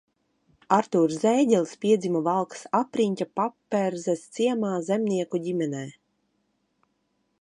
[0.75, 5.85] Artūrs Zēģelis piedzima Valkas apriņķa Paperzes ciemā zemnieka ģimenē.